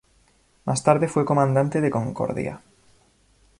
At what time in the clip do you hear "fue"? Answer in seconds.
1.07-1.25